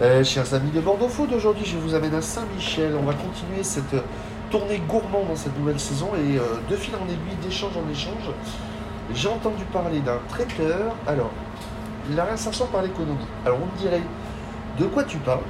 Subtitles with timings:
[0.00, 2.94] Euh, chers amis de Bordeaux Food, aujourd'hui je vous amène à Saint-Michel.
[2.96, 3.96] On va continuer cette
[4.48, 8.30] tournée gourmand dans cette nouvelle saison et euh, de fil en aiguille, d'échange en échange,
[9.12, 10.94] j'ai entendu parler d'un traiteur.
[11.04, 11.30] Alors,
[12.14, 13.26] la réinsertion par l'économie.
[13.44, 14.02] Alors on me dirait,
[14.78, 15.42] de quoi tu parles?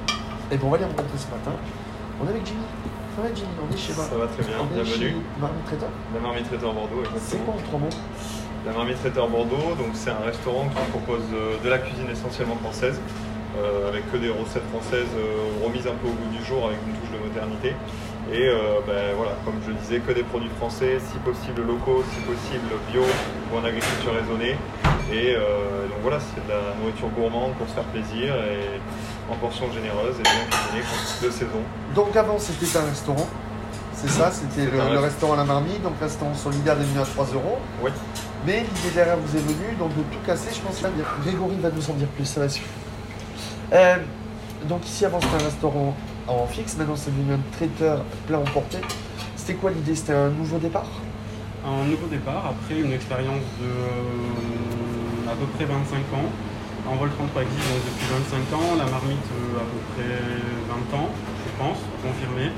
[0.51, 1.51] Et bon, on va les rencontrer ce matin.
[2.19, 2.65] On est avec Jimmy.
[3.15, 3.49] Ça va Jimmy?
[3.61, 5.15] On est chez Ça va très bien, on est bienvenue.
[5.39, 5.89] Marmite Traiteur.
[6.15, 7.95] La Marmite Traiteur Bordeaux, C'est quoi en trois mots?
[8.65, 12.55] La Marmite Traiteur Bordeaux, donc c'est un restaurant qui propose euh, de la cuisine essentiellement
[12.55, 13.38] française, euh,
[13.89, 16.93] avec que des recettes françaises euh, remises un peu au goût du jour avec une
[16.93, 17.73] touche de modernité.
[18.31, 22.03] Et euh, ben, voilà, comme je le disais, que des produits français, si possible locaux,
[22.13, 24.55] si possible bio ou en agriculture raisonnée.
[25.11, 28.77] Et euh, donc voilà, c'est de la nourriture gourmande pour se faire plaisir et
[29.31, 30.85] en portions généreuses et bien cuisinées
[31.23, 31.61] de saison.
[31.95, 33.27] Donc avant c'était un restaurant.
[33.93, 37.57] C'est ça, c'était le, restaurant à la marmite, donc restaurant solidaire devenu à 3 euros.
[37.83, 37.91] Oui.
[38.45, 40.89] Mais l'idée derrière vous est venue, donc de tout casser, je pense là,
[41.25, 42.69] Grégory va nous en dire plus, ça va suivre.
[43.73, 43.97] Euh,
[44.67, 45.95] donc ici avant c'était un restaurant
[46.27, 48.77] en fixe, maintenant c'est devenu un traiteur plat emporté.
[49.35, 49.95] C'était quoi l'idée?
[49.95, 50.89] C'était un nouveau départ?
[51.65, 56.29] Un nouveau départ après une expérience de euh, à peu près 25 ans.
[56.87, 60.17] En vol 33 existe depuis 25 ans, la marmite euh, à peu près
[60.91, 61.09] 20 ans,
[61.45, 62.51] je pense, confirmé.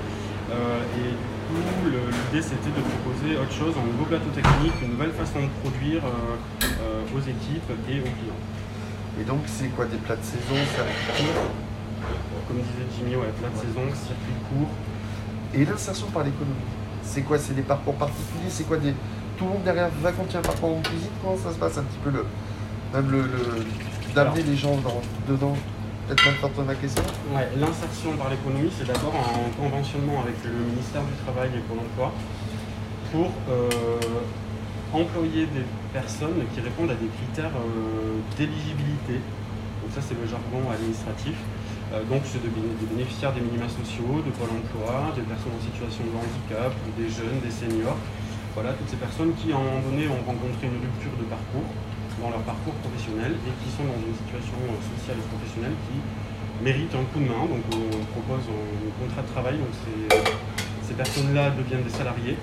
[0.52, 5.11] Et du coup, l'idée c'était de proposer autre chose, un nouveau plateau technique, une nouvelle
[5.11, 6.03] façon de produire
[7.16, 8.41] aux équipes et aux clients.
[9.22, 10.83] Et donc c'est quoi Des plats de saison, ça
[11.16, 11.52] court
[12.47, 14.69] Comme disait Jimmy, ouais, plat de saison, circuit court.
[15.53, 16.55] Et l'insertion par l'économie.
[17.03, 18.94] C'est quoi C'est des parcours particuliers C'est quoi des...
[19.38, 21.83] Tout le monde derrière va continuer un parcours en cuisine Comment ça se passe un
[21.83, 22.25] petit peu le...
[22.94, 23.22] Même le...
[23.22, 23.66] le-
[24.16, 25.56] D'amener les gens dans- dedans?
[26.08, 27.03] Peut-être faire ma question.
[27.33, 31.78] Ouais, L'insertion par l'économie, c'est d'abord un conventionnement avec le ministère du Travail et Pôle
[31.80, 32.11] emploi
[33.13, 33.69] pour euh,
[34.94, 39.23] employer des personnes qui répondent à des critères euh, d'éligibilité.
[39.81, 41.36] Donc ça, c'est le jargon administratif.
[41.92, 45.64] Euh, donc c'est béné- des bénéficiaires des minima sociaux, de Pôle emploi, des personnes en
[45.64, 48.00] situation de handicap, des jeunes, des seniors.
[48.56, 51.68] Voilà, toutes ces personnes qui, à un moment donné, ont rencontré une rupture de parcours
[52.19, 55.97] dans leur parcours professionnel et qui sont dans une situation euh, sociale et professionnelle qui
[56.63, 57.47] méritent un coup de main.
[57.47, 59.56] Donc on propose un contrat de travail.
[59.58, 59.72] Donc
[60.84, 62.35] ces personnes-là deviennent des salariés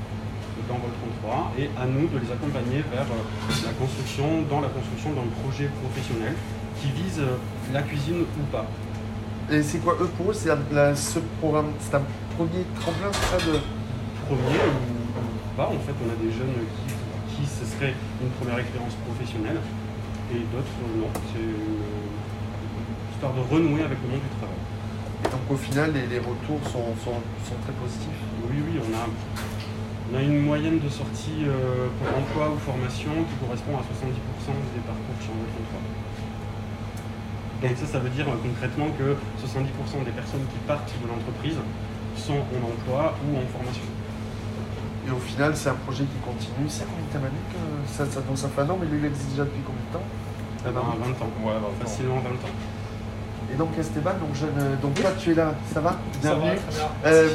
[0.68, 0.92] dans Vol
[1.22, 5.28] 33 et à nous de les accompagner vers euh, la construction, dans la construction d'un
[5.42, 6.34] projet professionnel
[6.80, 7.40] qui vise euh,
[7.72, 8.66] la cuisine ou pas.
[9.50, 10.52] Et c'est quoi eux pour eux C'est
[10.94, 12.04] ce programme, c'est un
[12.36, 13.58] premier tremplin, ça de...
[14.28, 16.52] Premier ou, pas, en fait, on a des jeunes
[17.32, 19.56] qui, ce serait une première expérience professionnelle
[20.30, 21.10] et d'autres euh, non.
[21.32, 21.48] C'est
[23.14, 24.62] histoire de renouer avec le monde du travail.
[25.24, 28.22] Et donc au final les, les retours sont, sont, sont très positifs.
[28.46, 29.08] Oui, oui, on a,
[30.10, 34.56] on a une moyenne de sortie euh, pour emploi ou formation qui correspond à 70%
[34.72, 35.48] des parcours Envol
[37.60, 37.68] 33.
[37.68, 41.58] Donc ça, ça veut dire euh, concrètement que 70% des personnes qui partent de l'entreprise
[42.16, 43.84] sont en emploi ou en formation.
[45.06, 46.68] Et au final c'est un projet qui continue.
[46.68, 47.60] C'est combien d'années que
[47.92, 49.92] ça, ça, donc ça fait un an, mais lui il existe déjà depuis combien de
[49.92, 50.08] temps?
[50.64, 51.30] Eh ben, 20 ans.
[51.44, 51.72] Ouais, 20 ans.
[51.84, 52.56] Facilement 20 ans.
[53.52, 55.96] Et donc Esteban, donc jeune, donc toi tu es là, ça va?
[56.20, 56.60] Ça va, Bienvenue.
[56.68, 56.88] très bien.
[57.06, 57.28] Euh,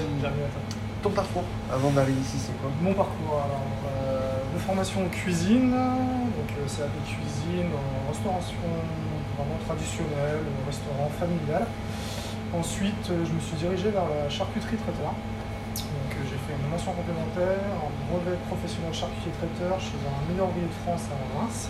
[1.04, 5.72] Ton parcours avant d'arriver ici c'est quoi Mon parcours, alors, euh, de formation en cuisine,
[5.72, 8.64] donc euh, CAP cuisine, en restauration
[9.36, 11.68] vraiment traditionnelle, au restaurant familial.
[12.56, 15.12] Ensuite, euh, je me suis dirigé vers la charcuterie traiteur.
[15.12, 20.48] Donc euh, j'ai fait une mention complémentaire, un brevet professionnel charcutier traiteur chez un meilleur
[20.48, 21.68] ouvrier de France à Reims.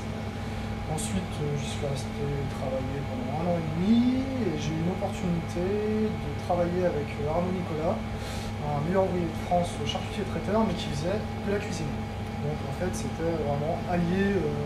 [0.93, 2.21] Ensuite, je suis resté
[2.53, 5.65] travailler pendant un an et demi et j'ai eu une opportunité
[6.05, 7.97] de travailler avec Arnaud Nicolas,
[8.65, 11.91] un meilleur ouvrier de France euh, charcutier traiteur, mais qui faisait de la cuisine.
[12.43, 14.65] Donc en fait, c'était vraiment allier euh,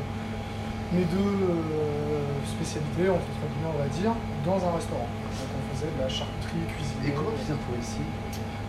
[0.93, 4.13] mes deux euh, spécialités, entre guillemets, on va dire,
[4.45, 5.09] dans un restaurant.
[5.09, 7.01] Donc on faisait de la charcuterie cuisine.
[7.05, 8.01] Et comment tu t'es retrouvé ici?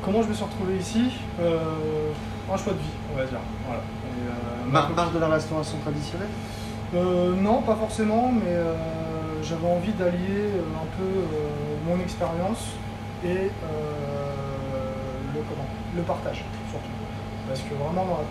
[0.04, 1.04] Comment je me suis retrouvé ici?
[1.40, 3.40] Un choix de vie, on va dire.
[3.66, 3.82] Voilà.
[3.82, 6.28] Et, Mar- Marre de la restauration traditionnelle
[6.94, 8.74] Euh, non, pas forcément, mais euh,
[9.42, 11.10] j'avais envie d'allier euh, un peu
[11.86, 12.64] mon expérience
[13.24, 13.50] et
[15.38, 16.96] le, comment, le partage, surtout.
[17.46, 18.28] Parce que vraiment, dans la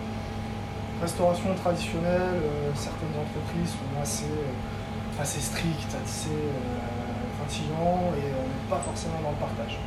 [1.00, 8.46] restauration traditionnelle, euh, certaines entreprises sont assez, euh, assez strictes, assez euh, fatigantes et on
[8.46, 9.78] n'est pas forcément dans le partage.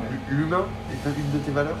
[0.00, 0.10] Ouais.
[0.28, 1.78] L'humain est une de tes valeurs?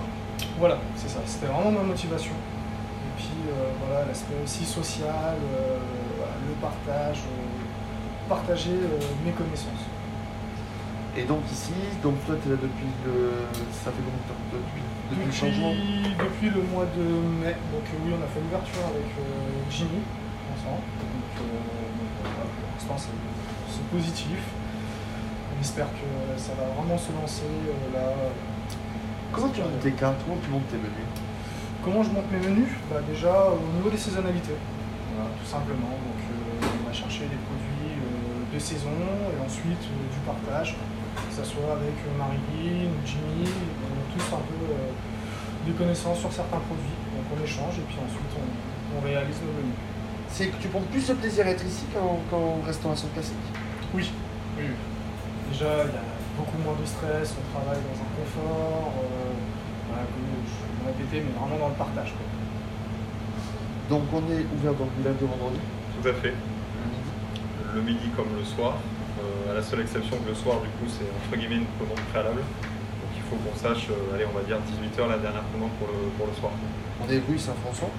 [0.58, 1.18] Voilà, c'est ça.
[1.26, 2.32] C'était vraiment ma motivation.
[2.32, 5.78] Et puis euh, voilà, l'aspect aussi social, euh,
[6.16, 9.84] voilà, le partage, euh, partager euh, mes connaissances.
[11.16, 11.72] Et donc ici,
[12.02, 13.46] donc toi tu es là depuis le...
[13.70, 15.72] Ça fait combien de temps Depuis, depuis le changement
[16.18, 17.04] depuis le mois de
[17.42, 17.54] mai.
[17.70, 19.22] Donc euh, oui, on a fait l'ouverture avec euh,
[19.70, 20.02] Jimmy
[20.50, 20.82] ensemble.
[20.98, 21.44] Donc, euh,
[22.22, 24.38] voilà, pour l'instant, c'est positif.
[25.56, 26.06] On espère que
[26.40, 28.10] ça va vraiment se lancer euh, là.
[29.32, 30.18] Comment tu montes tes cartes?
[30.26, 31.10] Comment tu montes tes menus?
[31.82, 32.70] Comment je monte mes menus?
[32.90, 34.58] Bah, Déjà au niveau des saisonnalités,
[35.14, 35.94] voilà, tout simplement.
[35.94, 38.94] Donc euh, on va chercher des produits euh, de saison
[39.30, 40.76] et ensuite euh, du partage,
[41.14, 44.90] que ce soit avec euh, Marilyn ou Jimmy, on a tous un peu euh,
[45.66, 46.98] des connaissances sur certains produits.
[47.14, 49.78] Donc on échange et puis ensuite on, on réalise nos menus.
[50.28, 53.46] C'est que tu prends plus de plaisir à être ici qu'en qu'en restauration classique
[53.94, 54.10] Oui,
[54.58, 54.70] oui.
[55.50, 56.06] Déjà, il y a
[56.36, 59.32] beaucoup moins de stress, on travaille dans un confort, euh,
[59.88, 62.12] voilà, comme je répéter, mais vraiment dans le partage.
[62.12, 62.26] Quoi.
[63.88, 65.60] Donc on est ouvert donc du lundi au vendredi
[66.00, 66.34] Tout à fait.
[67.74, 68.74] Le midi comme le soir.
[69.20, 72.02] Euh, à la seule exception que le soir, du coup, c'est entre guillemets une commande
[72.10, 72.40] préalable.
[72.42, 75.88] Donc il faut qu'on sache, euh, allez, on va dire 18h la dernière commande pour
[75.88, 76.52] le, pour le soir.
[77.00, 77.90] On est rue Saint-François.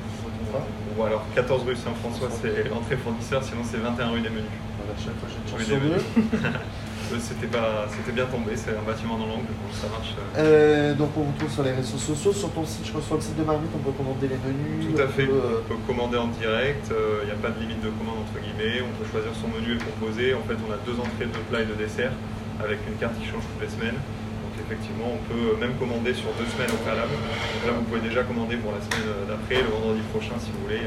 [0.98, 4.52] Ou alors 14 rue Saint-François, c'est l'entrée fournisseur, sinon c'est 21 rue des menus.
[4.80, 6.04] Voilà, chaque fois j'ai une Rue chance
[7.14, 10.14] Euh, C'était pas, c'était bien tombé, c'est un bâtiment dans l'angle, donc ça marche.
[10.18, 13.02] euh, Euh, donc on vous trouve sur les réseaux sociaux, sur ton site, je crois
[13.02, 14.90] sur le site de Marmite, on peut commander les menus.
[14.90, 15.26] Tout à on fait.
[15.28, 18.38] peut, On peut commander en direct, il n'y a pas de limite de commande entre
[18.42, 20.34] guillemets, on peut choisir son menu et le composer.
[20.34, 22.14] En fait, on a deux entrées, deux plats et deux desserts
[22.60, 24.00] avec une carte qui change toutes les semaines.
[24.42, 27.14] Donc effectivement, on peut même commander sur deux semaines au préalable.
[27.14, 30.62] Donc là, vous pouvez déjà commander pour la semaine d'après, le vendredi prochain si vous
[30.66, 30.82] voulez.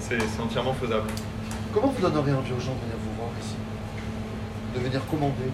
[0.00, 1.12] C'est c'est entièrement faisable.
[1.76, 3.54] Comment vous donneriez envie aux gens de venir vous voir ici?
[4.76, 5.48] De venir commander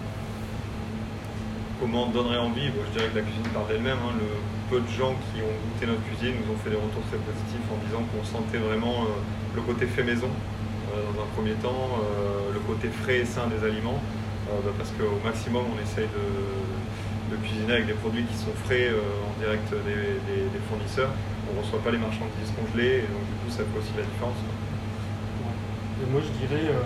[1.79, 3.97] Comment donnerait envie Bon, Je dirais que la cuisine parle d'elle-même.
[4.03, 4.13] hein.
[4.19, 4.27] Le
[4.69, 7.67] peu de gens qui ont goûté notre cuisine nous ont fait des retours très positifs
[7.71, 9.15] en disant qu'on sentait vraiment euh,
[9.55, 13.47] le côté fait maison euh, dans un premier temps, euh, le côté frais et sain
[13.51, 13.99] des aliments,
[14.49, 16.25] euh, bah, parce qu'au maximum on essaye de,
[17.31, 21.11] de cuisiner avec des produits qui sont frais euh, en direct des, des- des fournisseurs.
[21.51, 24.07] On ne reçoit pas les marchandises congelées et donc du coup ça fait aussi la
[24.07, 24.39] différence.
[26.01, 26.81] Et moi, je dirais, euh,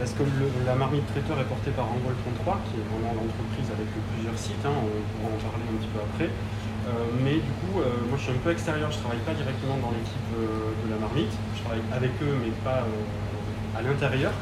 [0.00, 0.24] parce que
[0.64, 3.84] la marmite traiteur est portée par Envol 33, qui est vraiment l'entreprise avec
[4.16, 6.32] plusieurs sites, hein, on pourra en parler un petit peu après.
[6.32, 9.76] Euh, mais du coup, euh, moi je suis un peu extérieur, je travaille pas directement
[9.76, 12.80] dans l'équipe euh, de la marmite, je travaille avec eux, mais pas
[13.76, 14.32] à l'intérieur.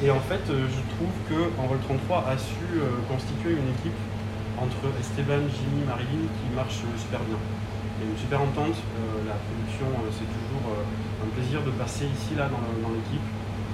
[0.00, 4.00] Et en fait, je trouve que Envol 33 a su constituer une équipe
[4.56, 7.36] entre Esteban, Jimmy, Marilyn qui marche super bien.
[7.36, 8.80] Il y a une super entente,
[9.28, 13.28] la production c'est toujours un plaisir de passer ici là dans l'équipe.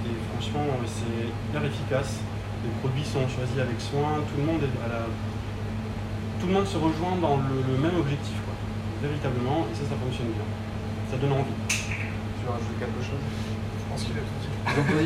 [0.07, 2.23] Et franchement, euh, c'est hyper efficace.
[2.63, 5.01] Les produits sont choisis avec soin, tout le monde est à la...
[6.39, 8.55] Tout le monde se rejoint dans le, le même objectif, quoi.
[9.03, 10.47] Véritablement, et ça, ça fonctionne bien.
[11.11, 11.59] Ça donne envie.
[11.67, 13.19] Tu veux rajouter quelque chose?
[13.19, 14.53] Je pense qu'il a tout dit.
[14.75, 15.05] Donc, oui.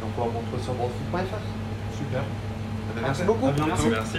[0.00, 1.42] Donc on va montrer sur brandfood.fr.
[1.96, 2.22] Super.
[3.00, 3.46] Merci beaucoup.
[3.46, 3.90] À bientôt.
[3.90, 4.18] Merci.